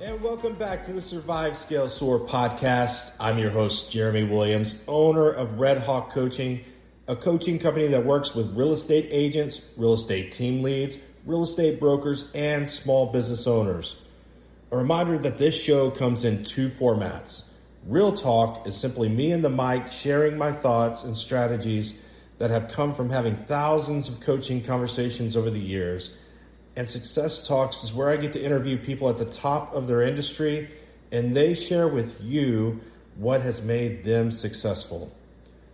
[0.00, 3.16] And welcome back to the Survive Scale Soar podcast.
[3.18, 6.64] I'm your host, Jeremy Williams, owner of Red Hawk Coaching,
[7.08, 11.80] a coaching company that works with real estate agents, real estate team leads, real estate
[11.80, 13.96] brokers, and small business owners.
[14.70, 17.54] A reminder that this show comes in two formats.
[17.84, 22.00] Real Talk is simply me and the mic sharing my thoughts and strategies
[22.38, 26.16] that have come from having thousands of coaching conversations over the years.
[26.78, 30.00] And Success Talks is where I get to interview people at the top of their
[30.00, 30.70] industry
[31.10, 32.78] and they share with you
[33.16, 35.12] what has made them successful.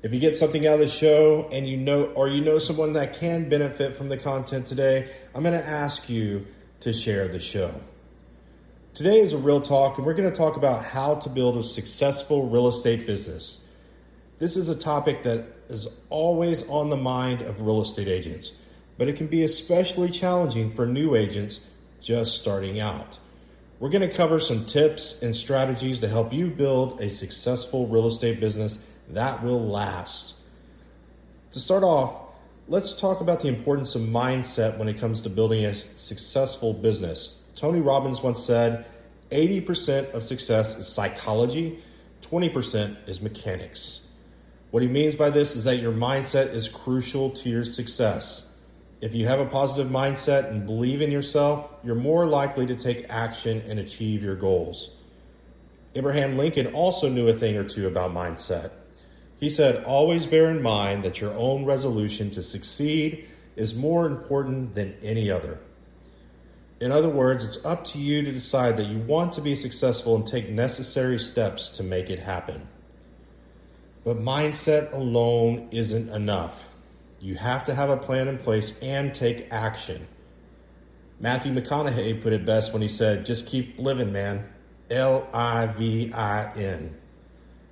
[0.02, 2.94] If you get something out of the show and you know or you know someone
[2.94, 6.47] that can benefit from the content today, I'm going to ask you
[6.80, 7.75] to share the show.
[8.94, 11.64] Today is a real talk and we're going to talk about how to build a
[11.64, 13.69] successful real estate business.
[14.38, 18.52] This is a topic that is always on the mind of real estate agents,
[18.97, 21.67] but it can be especially challenging for new agents
[22.00, 23.19] just starting out.
[23.81, 28.06] We're going to cover some tips and strategies to help you build a successful real
[28.06, 28.78] estate business
[29.11, 30.34] that will last.
[31.53, 32.15] To start off,
[32.69, 37.42] let's talk about the importance of mindset when it comes to building a successful business.
[37.56, 38.87] Tony Robbins once said
[39.31, 41.78] 80% of success is psychology,
[42.22, 44.06] 20% is mechanics.
[44.70, 48.50] What he means by this is that your mindset is crucial to your success.
[49.00, 53.06] If you have a positive mindset and believe in yourself, you're more likely to take
[53.09, 54.97] action and achieve your goals.
[55.95, 58.72] Abraham Lincoln also knew a thing or two about mindset.
[59.38, 64.75] He said, Always bear in mind that your own resolution to succeed is more important
[64.75, 65.59] than any other.
[66.81, 70.16] In other words, it's up to you to decide that you want to be successful
[70.16, 72.66] and take necessary steps to make it happen.
[74.04, 76.65] But mindset alone isn't enough.
[77.24, 80.06] You have to have a plan in place and take action.
[81.18, 84.44] Matthew McConaughey put it best when he said, just keep living, man.
[84.90, 86.94] L I V I N.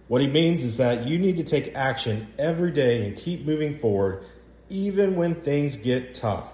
[0.08, 3.76] What he means is that you need to take action every day and keep moving
[3.76, 4.24] forward,
[4.70, 6.48] even when things get tough.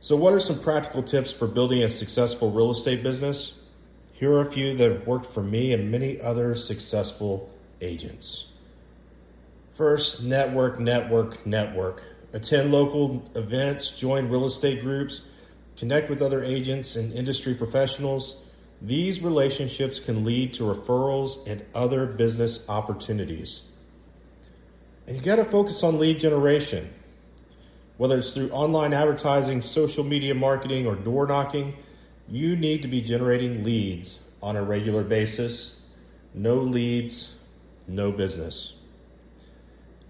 [0.00, 3.58] So, what are some practical tips for building a successful real estate business?
[4.12, 7.50] Here are a few that have worked for me and many other successful
[7.80, 8.48] agents.
[9.74, 12.04] First, network, network, network.
[12.32, 15.22] Attend local events, join real estate groups,
[15.76, 18.44] connect with other agents and industry professionals.
[18.80, 23.62] These relationships can lead to referrals and other business opportunities.
[25.08, 26.92] And you got to focus on lead generation.
[27.96, 31.74] Whether it's through online advertising, social media marketing, or door knocking,
[32.28, 35.80] you need to be generating leads on a regular basis.
[36.32, 37.38] No leads,
[37.86, 38.73] no business.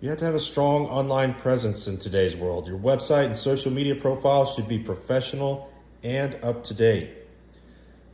[0.05, 2.69] You have to have a strong online presence in today's world.
[2.69, 5.73] Your website and social media profile should be professional
[6.03, 7.09] and up to date.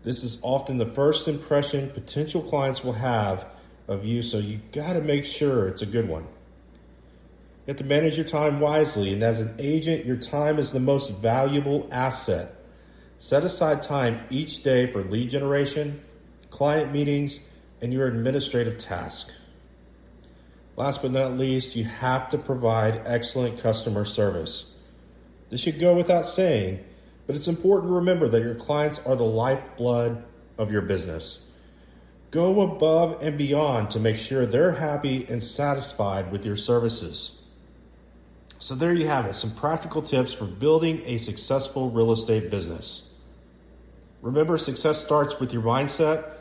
[0.05, 3.45] This is often the first impression potential clients will have
[3.89, 6.23] of you, so you got to make sure it's a good one.
[6.23, 10.79] You have to manage your time wisely, and as an agent, your time is the
[10.79, 12.53] most valuable asset.
[13.19, 16.01] Set aside time each day for lead generation,
[16.51, 17.41] client meetings,
[17.83, 19.33] and your administrative tasks.
[20.81, 24.73] Last but not least, you have to provide excellent customer service.
[25.51, 26.83] This should go without saying,
[27.27, 30.25] but it's important to remember that your clients are the lifeblood
[30.57, 31.45] of your business.
[32.31, 37.43] Go above and beyond to make sure they're happy and satisfied with your services.
[38.59, 43.07] So, there you have it some practical tips for building a successful real estate business.
[44.23, 46.37] Remember, success starts with your mindset,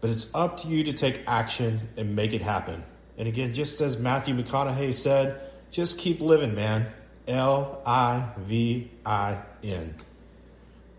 [0.00, 2.84] but it's up to you to take action and make it happen.
[3.18, 6.86] And again, just as Matthew McConaughey said, just keep living, man.
[7.28, 9.94] L I V I N.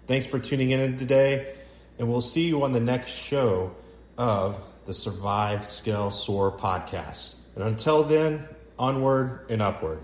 [0.08, 1.54] Thanks for tuning in today,
[2.00, 3.76] and we'll see you on the next show
[4.18, 7.36] of the Survive, Scale, Soar podcast.
[7.56, 10.04] And until then, onward and upward.